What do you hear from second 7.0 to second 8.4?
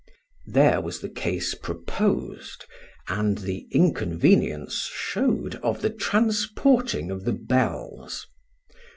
of the bells.